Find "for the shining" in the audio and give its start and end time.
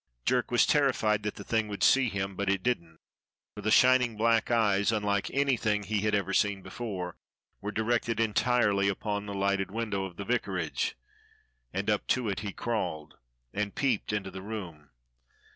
3.55-4.17